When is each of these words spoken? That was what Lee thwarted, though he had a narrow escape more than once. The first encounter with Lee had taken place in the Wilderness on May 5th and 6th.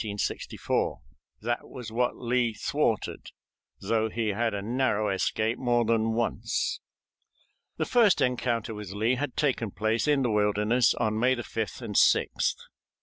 That 1.41 1.69
was 1.69 1.91
what 1.91 2.15
Lee 2.15 2.55
thwarted, 2.55 3.29
though 3.79 4.09
he 4.09 4.29
had 4.29 4.55
a 4.55 4.63
narrow 4.63 5.09
escape 5.11 5.59
more 5.59 5.85
than 5.85 6.13
once. 6.13 6.79
The 7.77 7.85
first 7.85 8.19
encounter 8.19 8.73
with 8.73 8.93
Lee 8.93 9.13
had 9.13 9.37
taken 9.37 9.69
place 9.69 10.07
in 10.07 10.23
the 10.23 10.31
Wilderness 10.31 10.95
on 10.95 11.19
May 11.19 11.35
5th 11.35 11.83
and 11.83 11.93
6th. 11.93 12.55